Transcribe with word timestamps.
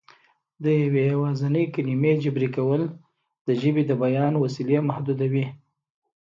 د 0.63 0.65
یوې 0.83 1.03
یوازینۍ 1.13 1.65
کلمې 1.75 2.13
جبري 2.23 2.49
کول 2.55 2.81
د 3.47 3.49
ژبې 3.61 3.83
د 3.87 3.91
بیان 4.03 4.33
وسیلې 4.43 4.77
محدودوي 4.89 5.45